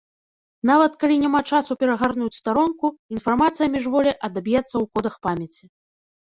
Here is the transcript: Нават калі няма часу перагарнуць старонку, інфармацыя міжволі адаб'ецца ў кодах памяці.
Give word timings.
Нават 0.69 0.93
калі 1.01 1.15
няма 1.23 1.41
часу 1.57 1.71
перагарнуць 1.83 2.37
старонку, 2.39 2.85
інфармацыя 3.17 3.67
міжволі 3.75 4.15
адаб'ецца 4.29 4.65
ў 4.65 4.83
кодах 4.97 5.15
памяці. 5.29 5.63